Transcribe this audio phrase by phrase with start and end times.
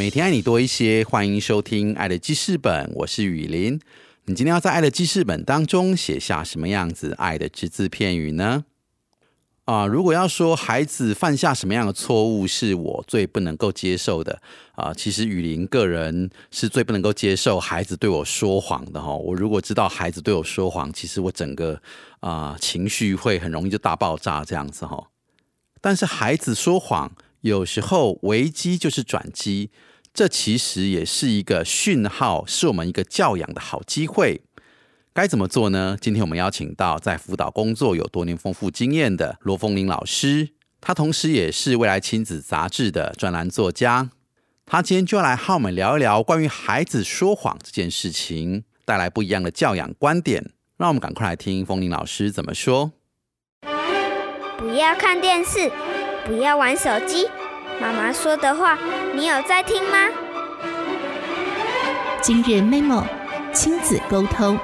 [0.00, 3.78] 每天爱你多一些，欢迎收听《爱的记事本》，我是雨林。
[4.24, 8.64] 你今天要在《爱的记事本》当中写下什么样子爱的只字片语呢？
[9.66, 14.40] 啊，如果要说孩子犯下什么样的错误是我最不能够接受的
[14.72, 19.14] 啊，其实雨林个人是最不能够接受孩子对我说谎的哈。
[19.14, 21.78] 我如果知道孩子对我说谎，其实我整个
[22.20, 25.08] 啊情绪会很容易就大爆炸这样子哈。
[25.82, 29.70] 但是孩子说谎，有时候危机就是转机。
[30.12, 34.42] 这其实也是一个讯号，是我们一个教养的好机会。
[35.12, 35.96] 该怎么做呢？
[36.00, 40.50] 今天我们邀请到在辅导工作有多年丰富经验的罗凤玲老师，
[40.80, 44.10] 他同时也是未来亲子杂志的专栏作家。
[44.66, 50.52] 他今天就要来和我们聊一聊关于孩子说谎这件事情，带来不一样的教养观点。
[50.76, 52.92] 让我们赶快来听凤玲老师怎么说。
[54.58, 55.70] 不要看电视，
[56.26, 57.26] 不要玩手机。
[57.80, 58.78] 妈妈说的话，
[59.14, 60.08] 你有在听吗？
[62.22, 63.04] 今日 memo
[63.52, 64.58] 亲子沟通。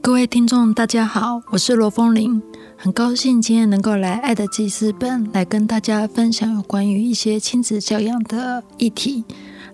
[0.00, 2.42] 各位听众，大家好，我是罗风玲，
[2.76, 9.24] 很高兴今天能够来《爱的记事本》来跟大家分享有关于一些亲子教养的议题。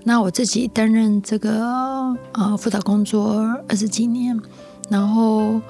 [0.04, 4.40] 那我自己担任这个呃辅导工作二十几年，
[4.90, 5.60] 然后。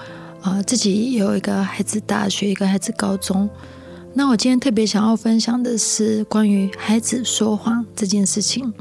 [0.42, 3.46] 啊，自己有一个孩子大学，一个孩子高中。
[4.14, 8.72] 那我今天特别想要分享的是关于孩子说谎这件事情。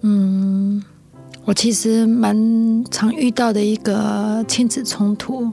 [0.00, 0.82] 嗯，
[1.44, 5.52] 我其实蛮常遇到的一个亲子冲突，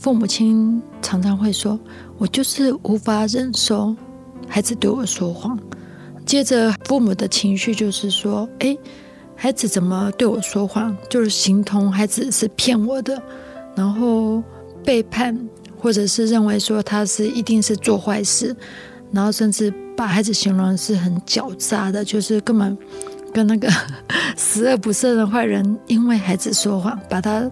[0.00, 1.78] 父母亲常常会说
[2.16, 3.94] ：“我就是无法忍受
[4.48, 5.58] 孩子对我说谎。”
[6.24, 8.74] 接着父母的情绪就是说：“哎，
[9.36, 10.96] 孩子怎么对我说谎？
[11.08, 13.20] 就是形同孩子是骗我的。”
[13.76, 14.42] 然后
[14.84, 15.36] 背叛，
[15.76, 18.54] 或者是认为说他是一定是做坏事，
[19.10, 22.78] 然后甚至把孩子形容是很狡诈的，就是根本
[23.32, 23.68] 跟那个
[24.36, 27.50] 十恶不赦的坏人，因为孩子说谎，把他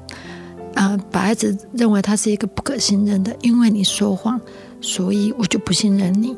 [0.74, 4.40] 啊把孩子认为他是一个不可信任的，因为你说谎，
[4.80, 6.36] 所以我就不信任你，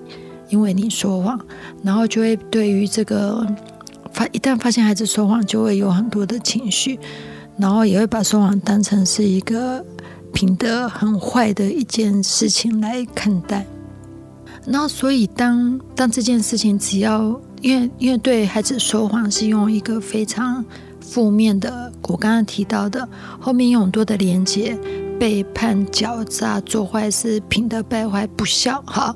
[0.49, 1.39] 因为你说谎，
[1.83, 3.47] 然后就会对于这个
[4.15, 6.99] 发一旦发现孩子说谎，就会有很多的情绪。
[7.57, 9.85] 然后也会把说谎当成是一个
[10.33, 13.65] 品德很坏的一件事情来看待。
[14.67, 20.65] 那所以当当这件事情只要因为因为对孩子说谎是用一个非常
[21.01, 23.09] 负面的，我刚刚提到的
[23.39, 24.77] 后面有很多的连接，
[25.21, 28.83] 背叛、狡诈、做坏事、品德败坏、不孝。
[28.85, 29.15] 好，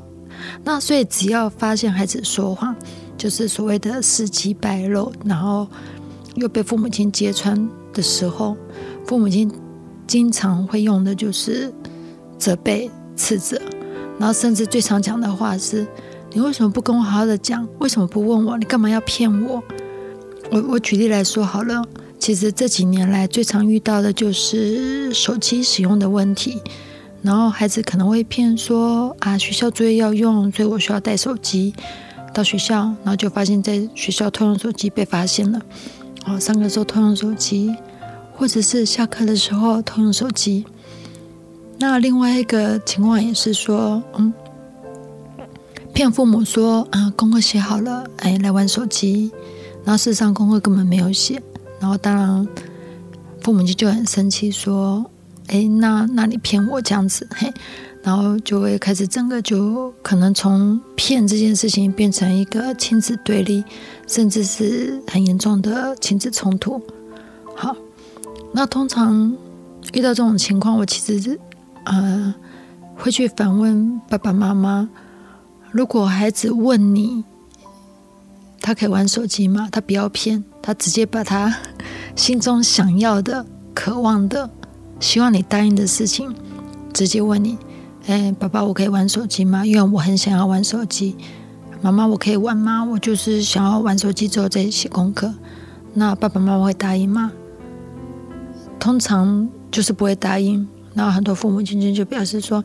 [0.62, 2.76] 那所以只要发现孩子说谎，
[3.18, 5.68] 就是所谓的事迹败露，然后
[6.36, 7.68] 又被父母亲揭穿。
[7.90, 8.56] 的时候，
[9.06, 9.50] 父母亲
[10.06, 11.72] 经常会用的就是
[12.38, 13.60] 责备、斥责，
[14.18, 15.84] 然后甚至最常讲的话是
[16.32, 17.66] ：“你为什么不跟我好好的讲？
[17.80, 18.56] 为什么不问我？
[18.56, 19.60] 你干嘛要骗我？”
[20.52, 21.82] 我我举例来说好了，
[22.20, 26.62] 其实这几年来最常遇到的就是手机使用的问题，
[27.22, 31.74] 然后孩子可能会骗说：“啊，学校作业要用，所以我需要带手机
[32.38, 35.60] 到学校。”然后就发现，在学校偷用手机被发现了。
[36.26, 37.74] 哦，上课时候偷用手机。
[38.38, 40.64] 或者是下课的时候偷用手机，
[41.80, 44.32] 那另外一个情况也是说，嗯，
[45.92, 49.32] 骗父母说啊功课写好了，哎来玩手机，
[49.84, 51.42] 然后事实上功课根本没有写，
[51.80, 52.46] 然后当然
[53.40, 55.04] 父母就就很生气说，
[55.48, 57.52] 哎那那你骗我这样子，嘿，
[58.08, 63.62] 然后就会开始整个就可能从骗这件事情变成一个亲子对立，
[64.06, 66.80] 甚至是很严重的亲子冲突，
[67.54, 67.76] 好。
[68.50, 69.30] 那通常
[69.92, 71.38] 遇到这种情况，我其实是
[71.84, 72.34] 呃
[72.96, 74.88] 会去反问爸爸妈妈：
[75.70, 77.22] 如果孩子问你，
[78.58, 79.68] 他可以玩手机吗？
[79.70, 81.54] 他不要骗，他直接把他
[82.16, 83.44] 心中想要的、
[83.74, 84.48] 渴望的、
[84.98, 86.34] 希望你答应的事情，
[86.94, 87.58] 直接问你：
[88.08, 89.66] 哎，爸爸，我可以玩手机吗？
[89.66, 91.14] 因为我很想要玩手机。
[91.82, 92.82] 妈妈，我可以玩吗？
[92.82, 95.30] 我就是想要玩手机之后再写功课。
[95.92, 97.30] 那爸爸妈妈会答应吗？
[98.80, 102.64] 通常就是不会答应，然后很多父母亲亲就表示说：“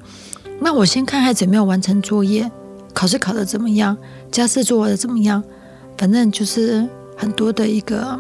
[0.64, 2.50] 那我先看孩子有没有完成作业，
[2.94, 3.98] 考试考得怎么样，
[4.32, 5.44] 家事做的怎么样，
[5.98, 6.88] 反正就是
[7.18, 8.18] 很多的一个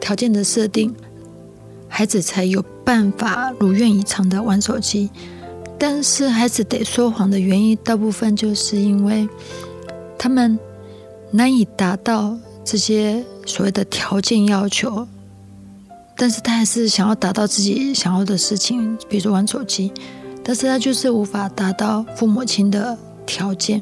[0.00, 0.94] 条件的设定，
[1.88, 5.10] 孩子才有办法如愿以偿的玩手机。
[5.82, 9.26] 但是孩子得说谎的原因，大部分就是因为
[10.18, 10.58] 他们
[11.30, 15.08] 难以达到这些所谓的条件要求，
[16.18, 19.90] 但是他还是想要达到自己想要的事情，比如说玩手机，
[20.44, 23.80] 但是他就是无法达到父母亲的条件，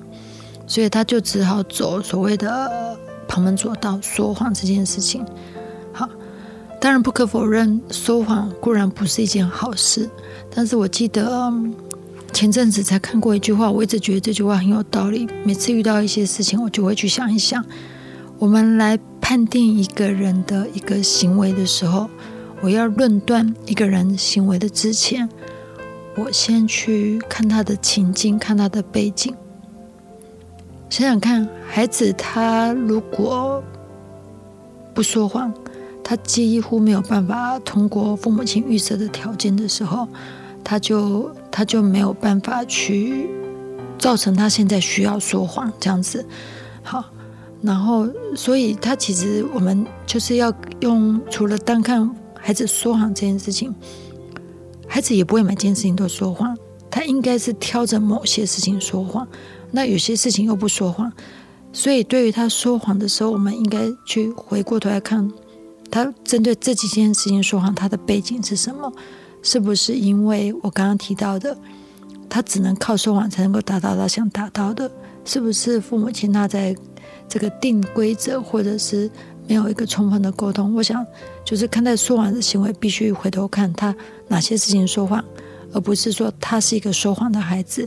[0.68, 2.96] 所以他就只好走所谓的
[3.26, 5.26] 旁门左道，说谎这件事情。
[6.80, 10.08] 当然不可否认，说谎固然不是一件好事，
[10.54, 11.52] 但是我记得。
[12.30, 15.26] 前阵子才看过一句话，我一直觉得这句话很有道理。
[15.44, 17.64] 每次遇到一些事情，我就会去想一想：
[18.38, 22.08] 我们来判定一个人的一个行为的时候，
[22.60, 25.26] 我要论断一个人行为的之前，
[26.16, 29.34] 我先去看他的情境，看他的背景。
[30.90, 33.64] 想想看，孩子他如果
[34.94, 35.52] 不说谎，
[36.08, 40.08] 他几乎没有办法通过父母亲预设的条件的时候。
[40.64, 43.26] 他就他就没有办法去
[43.98, 46.26] 造成他现在需要说谎这样子，
[46.82, 47.02] 好，
[47.62, 48.06] 然后
[48.36, 53.74] 所以他其实我们就是要用除了单看孩子说谎这件事情，
[54.86, 56.54] 孩子也不会每件事情都说谎，
[56.90, 59.26] 他应该是挑着某些事情说谎，
[59.70, 61.10] 那有些事情又不说谎，
[61.72, 65.30] 所以对于他说谎的时候，我们应该去回过头来看，
[65.90, 68.92] 他针对这几件事情说谎，他的背景是什么。
[69.40, 71.56] 是不是因为我刚刚提到的，
[72.28, 74.90] 他只能靠说谎才能够达到他想达到的？
[75.24, 76.74] 是不是父母亲他在
[77.28, 79.08] 这个定规则，或者是
[79.46, 80.74] 没有一个充分的沟通？
[80.74, 81.06] 我想，
[81.44, 83.94] 就是看待说谎的行为，必须回头看他
[84.26, 85.24] 哪些事情说谎，
[85.72, 87.86] 而不是说他是一个说谎的孩子。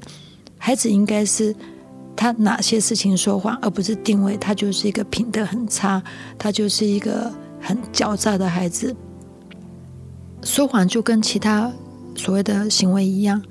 [0.57, 1.53] 孩子应该是
[2.15, 6.01] 他哪些事情说谎，而不是定位他就是一个品德很差，
[6.37, 8.95] 他就是一个很狡诈的孩子。
[10.43, 11.71] 说谎就跟其他
[12.15, 13.41] 所谓的行为一样，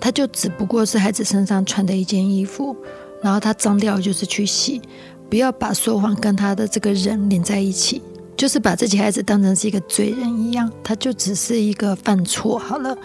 [0.00, 2.76] 他就只不过是孩子身上穿的一件衣服，
[3.22, 4.82] 然后他脏掉就是去洗，
[5.30, 8.02] 不要把说谎跟他的这个人连在一起，
[8.36, 12.96] 就是把自己孩子当成是一个罪人一样，他就只是一个犯错好了，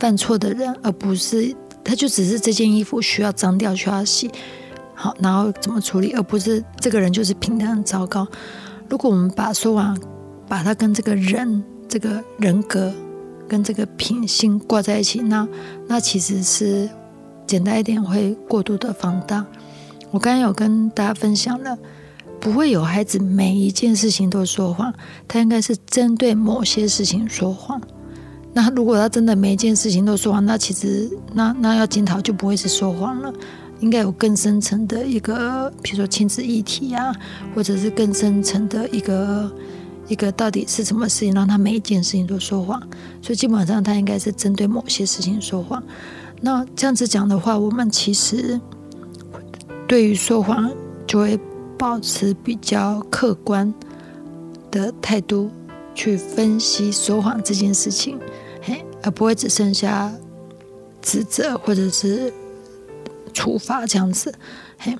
[0.00, 1.54] 犯错的人，而不是
[1.84, 4.30] 他就只是这件衣服需要脏掉需要洗，
[4.94, 8.26] 好，然后怎么处理，而不是这个人就是平常很糟糕。
[8.88, 9.98] 如果我们把说谎
[10.48, 11.62] 把他跟这个人。
[11.88, 12.92] 这个人格
[13.46, 15.46] 跟这个品性挂在一起，那
[15.86, 16.90] 那其实是
[17.46, 19.46] 简单一点会过度的放大。
[20.10, 21.78] 我刚刚有跟大家分享了，
[22.40, 24.92] 不会有孩子每一件事情都说谎，
[25.28, 27.80] 他应该是针对某些事情说谎。
[28.52, 33.32] 那如果他真的每一件事情都说谎，那其实那那要检讨就不会是说谎了，
[33.80, 37.14] 应该有更深层的一个，比如说亲子议题啊，
[37.54, 39.50] 或者是更深层的一个。
[40.08, 42.80] 一个到底是什么事情让他每一件事情都说谎？
[43.20, 45.82] 所以基本上他应该是针对某些事情说谎。
[46.40, 48.60] 那这样子讲的话，我们其实
[49.88, 50.70] 对于说谎
[51.08, 51.36] 就会
[51.76, 53.74] 保持比较客观
[54.70, 55.50] 的态度
[55.92, 58.16] 去分析说谎这件事情，
[58.62, 60.14] 嘿，而不会只剩下
[61.02, 62.32] 指责或者是
[63.36, 64.34] 处罚这样子，
[64.78, 64.96] 嘿。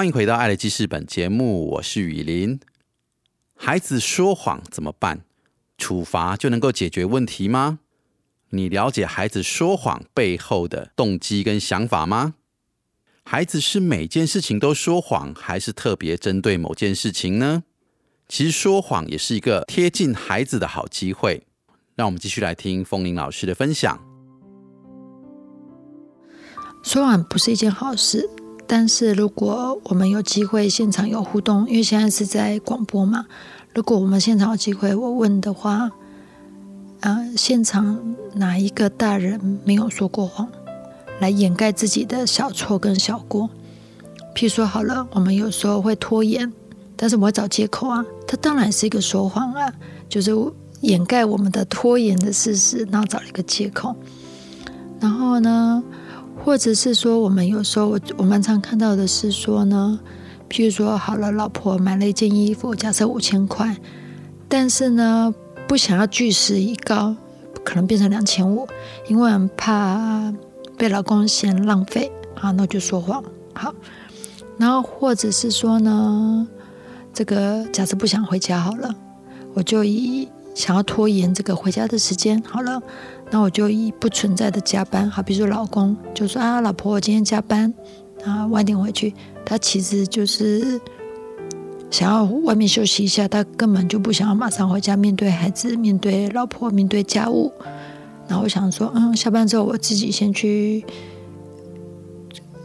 [0.00, 2.58] 欢迎回到《爱的记事本》节目，我是雨林。
[3.54, 5.26] 孩子说谎怎么办？
[5.76, 7.80] 处罚就能够解决问题吗？
[8.48, 12.32] 你了解孩子说谎背后的动机跟想法吗？
[13.24, 17.64] 孩子是每件事情都说谎，还是特别针对某件事情呢？
[18.26, 21.46] 其实说谎也是一个贴近孩子的好机会。
[21.94, 24.02] 让我们继续来听风铃老师的分享。
[26.82, 28.26] 说谎不是一件好事。
[28.72, 33.26] 但是如果我们有机会现场有互动，因为现在是在广播嘛，
[33.74, 35.90] 如果我们现场有机会，我问的话，
[37.00, 40.48] 呃，现场哪一个大人没有说过谎，
[41.18, 43.50] 来掩盖自己的小错跟小过？
[44.36, 46.52] 譬如说好了，我们有时候会拖延，
[46.94, 49.72] 但是我会找借口啊，它当然是一个说谎啊，
[50.08, 50.30] 就是
[50.82, 53.96] 掩盖我们的拖延的事实，然后找了一个借口，
[55.00, 55.82] 然后呢？
[56.44, 60.00] 或者是说，我们有时候我我蛮常看到的是说呢，
[60.48, 63.76] 譬如说，好了，老婆买了一件衣服，假设五千块，
[64.48, 65.32] 但是呢，
[65.68, 67.14] 不想要据实以告，
[67.62, 68.66] 可能变成两千五，
[69.08, 70.32] 因为很怕
[70.76, 73.22] 被老公嫌浪费，好，那就说谎，
[73.54, 73.74] 好，
[74.56, 76.48] 然后或者是说呢，
[77.12, 78.94] 这个假设不想回家好了，
[79.54, 82.82] 我就以想要拖延这个回家的时间，好了。
[83.32, 87.72] 那我就以不存在的加班，好，比如说老公就说啊，老婆我今天加班
[88.24, 89.14] 啊，晚点回去。
[89.46, 90.80] 他其实就是
[91.92, 97.52] 想要外面休息一下，他根本就不想要马上回家面对孩子、面对老婆、面对家务。
[98.26, 100.84] 然后我想说，嗯，下班之后我自己先去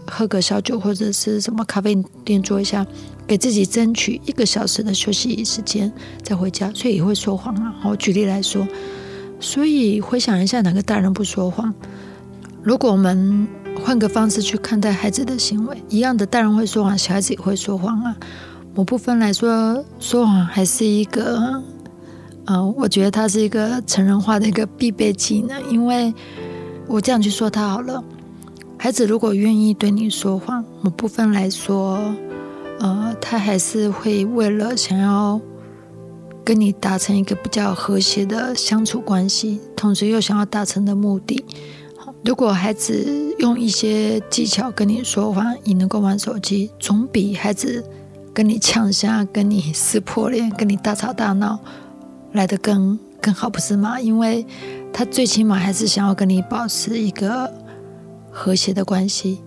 [0.07, 2.83] 喝个小酒或者是什么咖啡店坐一下，
[3.27, 5.91] 给自己争取一个小时的休息时间
[6.23, 7.75] 再回家，所以也会说谎啊。
[7.85, 8.67] 我举例来说。
[9.37, 11.73] 所以回想一下，哪个大人不说谎？
[12.63, 13.45] 如果我们
[13.83, 18.15] 换个方式去看待孩子的行为，一样的大人会说谎，小孩子也会说谎啊。
[18.73, 21.61] 某部分来说，说谎还是一个，
[22.45, 25.69] 嗯，我觉得它是一个成人化的一个必备技能。
[25.69, 26.13] 因为
[26.87, 28.01] 我这样去说他好了，
[28.77, 32.15] 孩子如果愿意对你说谎，某部分来说，
[32.79, 35.41] 呃，他还是会为了想要。
[36.45, 41.43] 跟你达成一个比较和谐的相处关系，同时又想要达成的目的。
[42.23, 47.83] 如果孩子用一些技巧跟你说话，你能够玩手机，总比孩子
[48.31, 51.59] 跟你呛下、跟你撕破脸、跟你大吵大闹
[52.33, 53.99] 来的更更好，不是吗？
[53.99, 54.45] 因为
[54.93, 57.51] 他最起码还是想要跟你保持一个
[58.29, 59.41] 和谐的关系，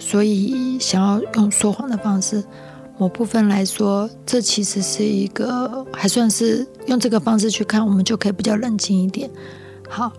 [0.00, 2.42] 所以想要用说谎的方式。
[2.98, 9.30] 某部分来说，这其实是一个还算是用这个方式去看，我们就可以比较冷静一点。
[9.88, 10.12] 好，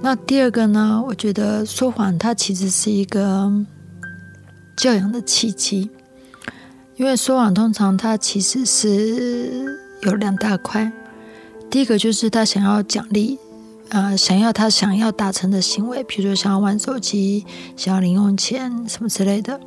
[0.00, 1.04] 那第二个呢？
[1.06, 3.52] 我觉得说谎它其实是一个
[4.74, 5.90] 教养的契机，
[6.96, 9.66] 因为说谎通常它其实是
[10.00, 10.90] 有两大块，
[11.68, 13.38] 第一个就是他想要奖励，
[13.90, 17.44] 呃，想要他想要达成的行为，比如说想要玩手机、
[17.76, 19.60] 想要零用钱什么之类的。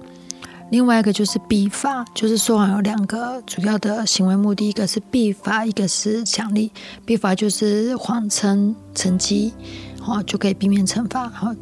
[0.70, 6.70] 另外一个就是必罚，就是说谎有两个主要的行为目的，一个是必罚，一个是奖励。
[7.06, 9.54] 必罚就是谎称成绩，
[10.02, 11.30] 好就可以避免惩罚。
[11.30, 11.56] 好，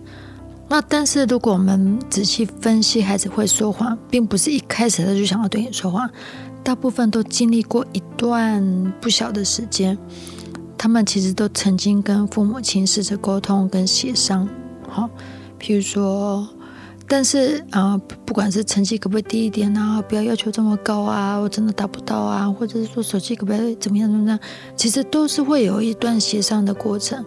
[0.68, 6.10] 那但是如果我们仔细分析，孩子会说谎，并不是一开始他就想要对你说谎，
[6.64, 9.96] 大部分都经历过一段不小的时间，
[10.78, 14.48] 他们其实都曾经跟父母亲试着沟通跟协商。
[14.88, 15.10] 好，
[15.60, 16.48] 譬如说。
[17.08, 24.40] 但是啊，不管是成绩可不可以低一点啊，不要要求这么高啊，我真的达不到啊，或者是说手机可不可以怎么样怎么样，
[24.76, 27.24] 其实都是会有一段协商的过程。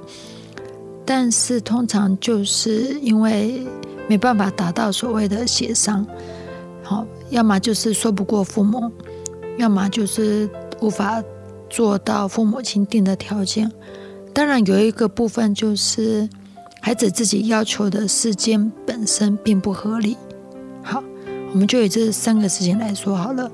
[1.07, 3.65] 但是通常就是因为
[4.09, 6.05] 没办法达到所谓的协商，
[6.83, 8.91] 好，要么就是说不过父母，
[9.59, 10.51] 要么就是
[10.81, 11.23] 无法
[11.69, 13.71] 做到父母亲定的条件。
[14.33, 16.29] 当然有一个部分就是。
[16.81, 20.17] 孩子自己要求的事件本身并不合理。
[20.81, 21.03] 好，
[21.53, 23.51] 我们就以这三个事情来说好了。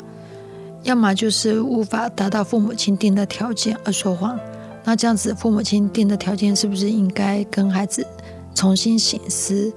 [0.82, 4.38] 要么就是无法达到父母亲定的条件而说谎，
[4.84, 8.06] 那这样子父母亲定的条件是不是应该跟孩子
[8.54, 9.72] 重新醒思，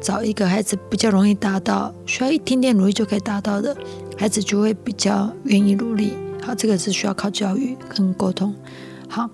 [0.00, 3.74] 找一个孩子比较容易达到，需要一点点努力就可以达到的，
[4.18, 6.12] 孩子就会比较愿意努力。
[6.42, 8.54] 好，这个是需要靠教育跟沟通。
[9.08, 9.28] 好。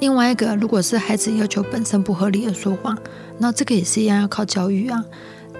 [0.00, 2.98] 另外一个，如果是孩子要求本身不合理的说谎，
[3.38, 5.02] 那这个也是一样要靠教育啊。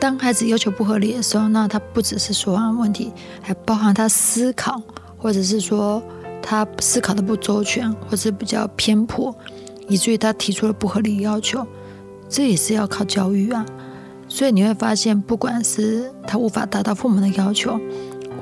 [0.01, 4.83] 当孩子要求不合理的时候，那他不只是说谎问题，还包含他思考，
[5.17, 6.03] 或者是说
[6.43, 9.33] 他思考的不周全，或是比较偏颇，
[9.89, 11.65] 以至于他提出了不合理要求，
[12.29, 13.65] 这也是要靠教育啊。
[14.27, 17.79] 所以你会发现，不管是他无法达到父母的要求，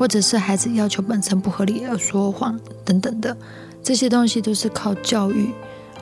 [0.01, 3.37] 或者是孩子要求本身不合理而说谎等等的，
[3.83, 5.51] 这些东西都是靠教育，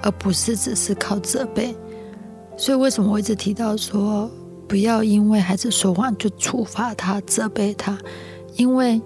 [0.01, 1.75] 而不是只是靠责备。
[2.57, 4.31] 所以为什么我一直提到说，
[4.69, 7.99] 不要因为孩子说谎就处罚他、责备他？
[8.55, 9.03] 因为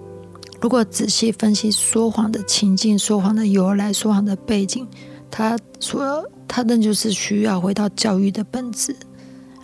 [0.61, 4.87] 如果仔细分析说谎的情境、说谎的由来、说谎的背景，
[5.31, 8.95] 他说他那就是需要回到教育的本质。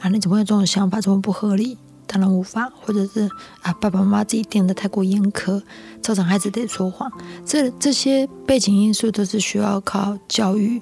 [0.01, 0.99] 啊，你怎么会有这种想法？
[0.99, 1.77] 这么不合理？
[2.11, 3.29] 当然无法，或者是
[3.61, 5.61] 啊，爸爸妈妈自己定的太过严苛，
[6.01, 7.11] 造成孩子得说谎。
[7.45, 10.81] 这这些背景因素都是需要靠教育，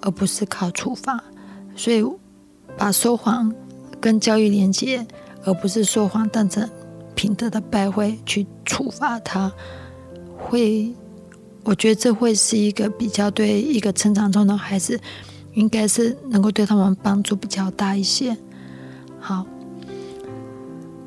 [0.00, 1.22] 而不是靠处罚。
[1.76, 2.02] 所以
[2.78, 3.54] 把说谎
[4.00, 5.06] 跟教育连接，
[5.44, 6.66] 而不是说谎当成
[7.14, 9.52] 品德的败坏去处罚他，
[10.38, 10.94] 会，
[11.62, 14.98] 我觉得这会是一个比较对一个成长中的孩子，
[15.52, 18.34] 应该是能够对他们帮助比较大一些。
[19.20, 19.46] 好，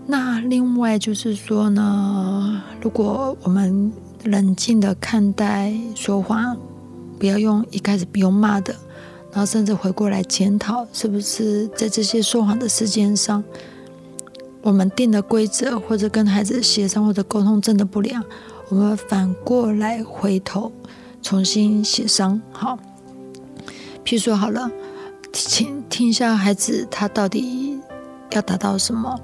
[0.09, 3.91] 那另外就是说呢，如果我们
[4.23, 6.55] 冷静的看待说谎，
[7.19, 8.73] 不要用一开始不用骂的，
[9.31, 13.43] 然后甚至回过来检讨，是不是在这些说谎的事件上，
[14.61, 18.23] 我们定的规则或者跟孩子协商或者沟通真的不良，
[18.69, 20.71] 我们反过来回头
[21.21, 22.41] 重新协商。
[22.53, 22.79] 好，
[24.05, 24.71] 譬如说好了，
[25.33, 27.77] 请听一下孩子他到底。
[28.31, 29.19] 要达到什么？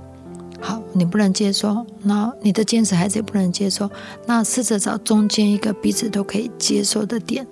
[0.66, 3.92] 好，你不能接受，那你的坚持孩子也不能接受，
[4.26, 7.46] 那试着找中间一个彼此都可以接受的点，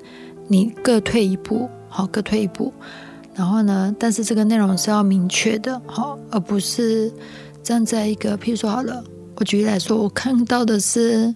[0.48, 2.72] 你各退一步，好，各退一步。
[3.36, 7.12] 然后呢，但是这个内容是要明确的，好，而不是
[7.62, 9.04] 站在一个，譬如说好了，
[9.36, 11.34] 我举例来说，我看到的是，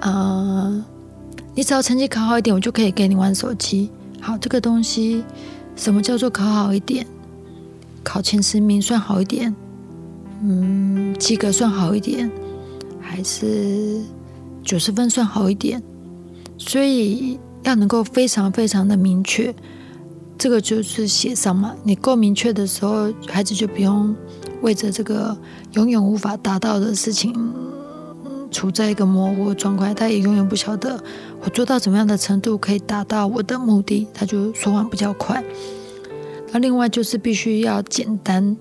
[0.00, 0.84] 呃，
[1.54, 3.90] 你只要成绩考好一点，我就可以给你玩手机。
[4.20, 5.22] 好，这个东西，
[5.76, 7.06] 什么叫做考好一点？
[8.02, 9.54] 考前十名算好一点，
[10.46, 12.30] 嗯，及格算好一点，
[13.00, 13.98] 还是
[14.62, 15.82] 九十分算好一点？
[16.58, 19.54] 所以要能够非常非常的明确，
[20.36, 21.74] 这个就是写上嘛。
[21.82, 24.14] 你够明确的时候，孩子就不用
[24.60, 25.34] 为着这个
[25.72, 27.34] 永远无法达到的事情，
[28.50, 29.94] 处在一个模糊的状态。
[29.94, 31.02] 他也永远不晓得
[31.42, 35.42] 我做到怎么样的程度可以达到我的目的，他就说话比较快。
[36.52, 38.56] 那另外就是必须要简单，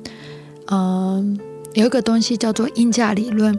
[0.68, 1.38] 嗯，
[1.74, 3.58] 有一个东西叫做因价理论。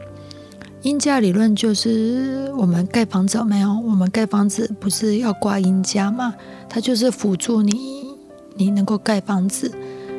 [0.83, 3.73] 因价理论就是我们盖房子没有？
[3.81, 6.35] 我们盖房子不是要挂因价吗？
[6.69, 8.07] 它就是辅助你，
[8.55, 9.73] 你能够盖房子，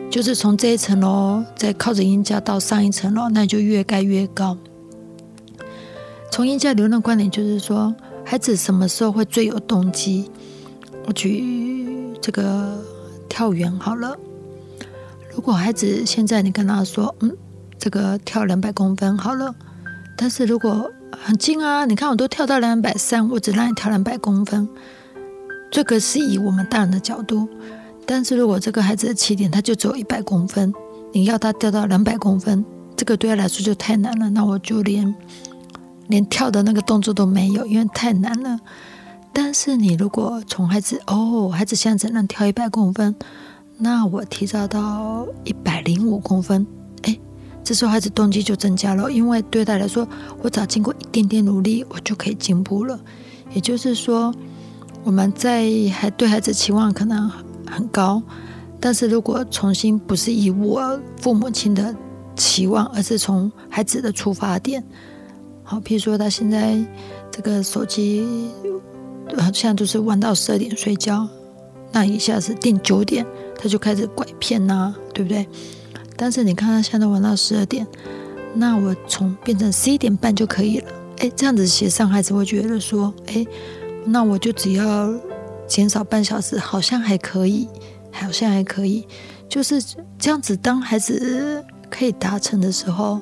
[0.09, 4.57] 就是从这一层楼再靠着因价到上一层楼，那就越盖越高。
[6.31, 10.29] 从因价理论观点就是说，孩子什么时候会最有动机？
[11.05, 12.83] 我举这个。
[13.27, 14.15] 跳远好了。
[15.33, 17.35] 如果孩子现在你跟他说，嗯，
[17.77, 19.53] 这个跳两百公分好了，
[20.17, 24.67] 但是如果很近啊，你看我都跳到两百三，我只让你跳两百公分，
[25.71, 27.47] 这个是以我们大人的角度。
[28.05, 30.73] 但是如果这个孩子的起点他就只有一百公分，
[31.11, 32.63] 你要他跳到两百公分，
[32.95, 35.15] 这个对他来说就太难了，那我就连
[36.07, 38.59] 连跳的那个动作都没有，因为太难了。
[39.33, 43.15] 但是你如果从孩子哦，孩子现在只能跳一百公分，
[43.77, 46.65] 那我提早到一百零五公分，
[47.65, 50.07] 这时候孩子动机就增加了，因为对他来说，
[50.41, 52.97] 我只要经过一点点努力，我就可以进步了。
[53.53, 54.33] 也就是说，
[55.03, 57.29] 我们在还对孩子期望可能
[57.67, 58.21] 很高，
[58.79, 61.93] 但是如果重新不是以我父母亲的
[62.35, 64.83] 期望，而是从孩子的出发点，
[65.63, 66.77] 好，譬如说他现在
[67.31, 68.49] 这个手机。
[69.51, 71.27] 现在都是玩到十二点睡觉，
[71.91, 73.25] 那一下子定九点，
[73.57, 75.47] 他就开始拐骗呐，对不对？
[76.15, 77.85] 但是你看他现在玩到十二点，
[78.53, 80.91] 那我从变成十一点半就可以了。
[81.19, 83.45] 哎，这样子协商孩子会觉得说，哎，
[84.05, 85.13] 那我就只要
[85.67, 87.67] 减少半小时，好像还可以，
[88.11, 89.07] 好像还可以，
[89.47, 89.81] 就是
[90.17, 90.55] 这样子。
[90.57, 93.19] 当孩子可以达成的时候，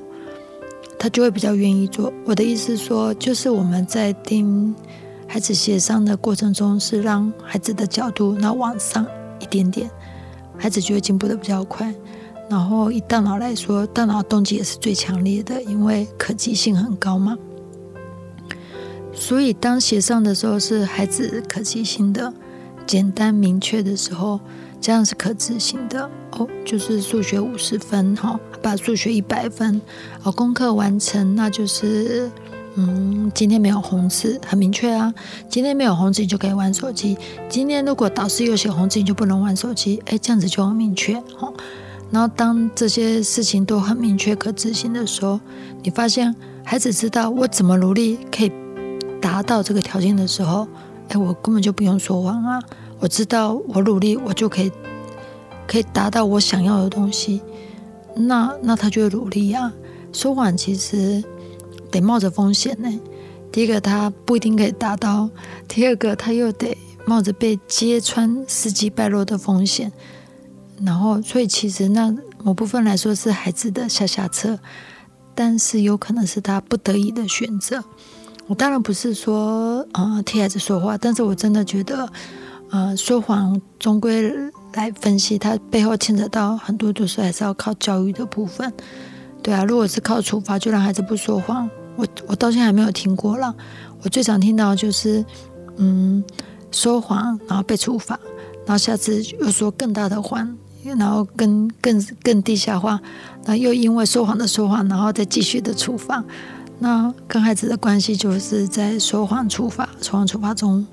[0.97, 2.11] 他就会比较愿意做。
[2.25, 4.73] 我的意思说，就是我们在定。
[5.25, 9.03] 孩子协商的过程中，是让孩子的角度那往上
[9.39, 9.89] 一点点，
[10.59, 11.91] 孩子就会进步的比较快。
[12.49, 17.37] 然后以大脑来说，大脑动机也是最强烈的，因为可及性很高嘛。
[19.13, 22.33] 所以当协商的时候，是孩子可及性的、
[22.85, 24.39] 简单明确的时候，
[24.81, 26.47] 这样是可执行的哦。
[26.65, 29.81] 就是数学五十分哈，把数学一百分，
[30.23, 32.29] 哦，功课完成，那就是。
[32.75, 35.13] 嗯，今天没有红字，很明确啊。
[35.47, 37.15] 今天没有红字，你就可以玩手机。
[37.47, 40.01] 今天如果导师又写红字，你就不能玩手机。
[40.07, 41.13] 哎，这样子就很明确。
[41.37, 41.53] 哦，
[42.13, 45.39] 然后当这些事情都很明确可执行的时候，
[45.81, 48.51] 你发现孩子知道我怎么努力可以
[49.19, 50.67] 达到这个条件的时候，
[51.09, 52.61] 哎，我根本就不用说谎啊！
[52.99, 54.71] 我知道我努力，我就可以
[55.67, 57.41] 可以达到我想要的东西。
[58.15, 59.73] 那那他就会努力啊。
[60.11, 61.23] 说谎其实
[61.89, 62.99] 得冒着风险呢。
[63.51, 65.31] 第一个，他不一定可以达到；
[65.67, 69.91] 第二个，他又得冒着被揭穿、事迹败露的风险。
[70.85, 74.59] 然后，所以其实那某部分来说是孩子的下下策，
[75.33, 77.83] 但是有可能是他不得已的选择。
[78.47, 82.09] 我当然不是说呃替孩子说话，但是我真的觉得，
[82.69, 84.29] 呃，说谎终归
[84.73, 88.71] 来分析，它背后牵扯到很多，就是还是要靠教育的部分。
[89.41, 93.55] 对啊，如果是靠处罚就让孩子不说谎，我我到现在还没有听过了。
[94.01, 95.23] 我最常听到就是，
[95.77, 96.21] 嗯，
[96.71, 98.19] 说谎然后被处罚，
[98.65, 100.57] 然后下次又说更大的谎。
[100.83, 102.99] 然后更更更地下化，
[103.45, 106.23] 那又因为说谎的说谎，然后再继续的处罚，
[106.79, 110.85] 那跟孩子的关系就是在说谎处罚、说谎处罚中，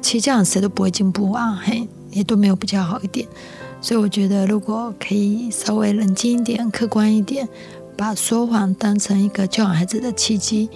[0.00, 3.26] 其实这样谁都不会进步啊，嘿，也都没有比较好一点。
[3.80, 7.46] 所以我觉得，如果可以稍微冷静一点、客观一点，
[7.96, 10.68] 把说谎当成一个教养孩子的契机，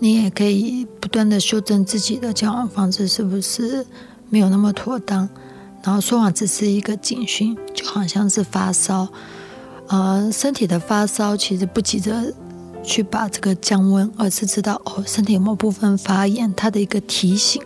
[0.00, 3.86] 你也可以不断的修正自己的教养方式，是不是
[4.28, 5.28] 没有那么妥当？
[5.84, 9.08] 然后说谎只是一个警讯，就好像是发烧，
[9.88, 12.32] 呃，身体的发烧其实不急着
[12.84, 17.60] 去把这个降温，而是知道哦，身体有某部分发炎，它的一个提醒。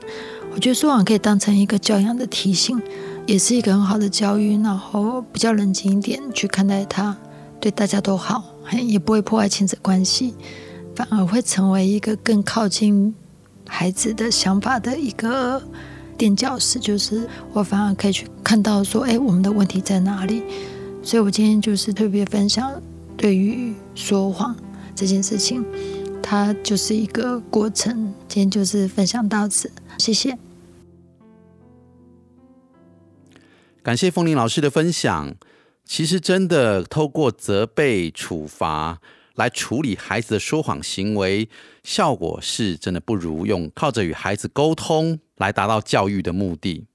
[0.55, 2.81] 我觉得说谎可以当成一个教养的提醒，
[3.27, 4.63] 也是一个很好的教育。
[4.63, 7.15] 然后比较冷静一点去看待它，
[7.61, 10.35] 对大家都好，也不会破坏亲子关系，
[10.95, 13.15] 反而会成为一个更靠近
[13.69, 15.63] 孩子的想法的一个。
[16.17, 20.43] 垫脚石，就是我反而可以去看到说，哎，我们的问题在哪里？
[21.03, 22.83] 所以我今天就是特别分享，
[23.17, 24.57] 对于说谎
[24.95, 25.65] 这件事情，
[26.23, 28.13] 它就是一个过程。
[28.27, 30.37] 今天就是分享到此，谢谢。
[33.83, 35.37] 感谢风铃老师的分享。
[35.85, 38.99] 其实真的透过责备、处罚
[39.37, 41.49] 来处理孩子的说谎行为，
[41.85, 45.21] 效果是真的不如用靠着与孩子沟通。
[45.37, 46.87] 来达到教育的目的。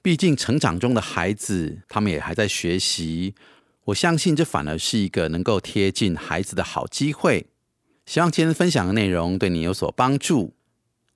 [0.00, 3.34] 毕竟成长中的孩子，他们也还在学习。
[3.86, 7.46] 我相信这反而是一个能够贴近孩子的好机会。
[8.06, 10.54] 希望今天分享的内容对你有所帮助。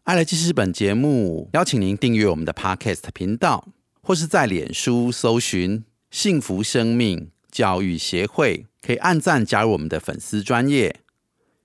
[0.03, 3.69] 爱来记事本节目，邀请您订阅我们的 Podcast 频道，
[4.03, 10.97] 或是在脸书搜寻“幸福生命教育协会”，可以按赞加入我们的粉丝专业。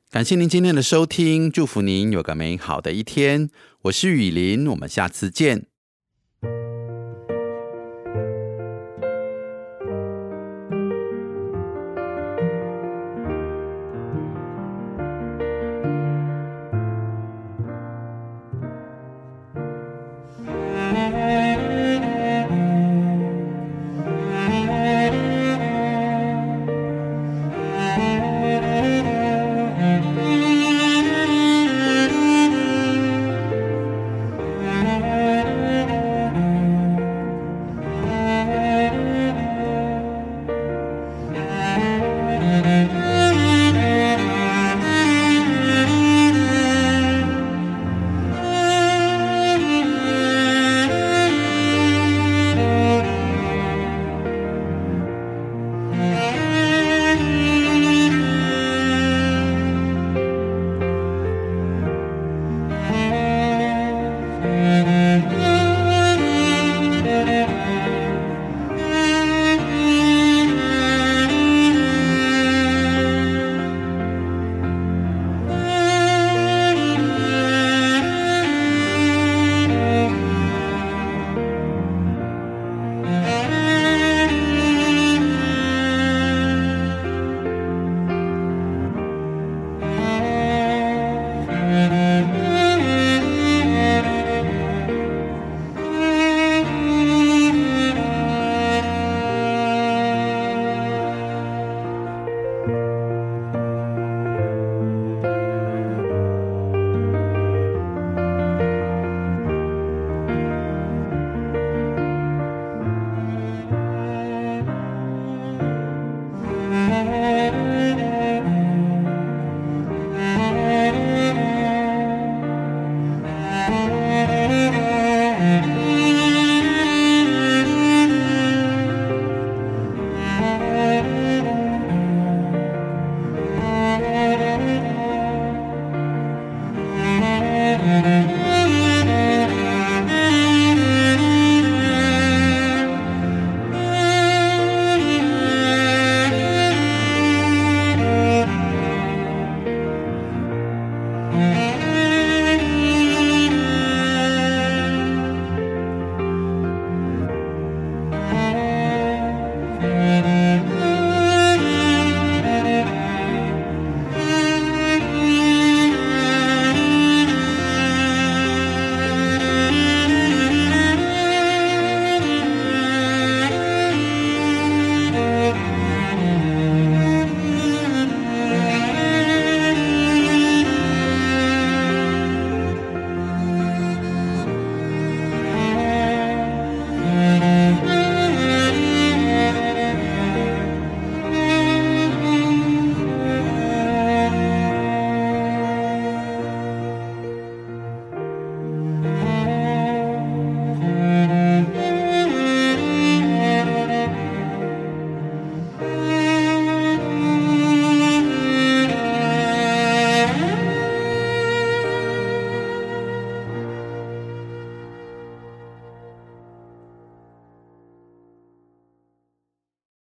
[0.09, 3.49] 感谢您今天的收听，祝福您有个美好的一天。
[3.87, 5.67] 我是雨林，我们下次见。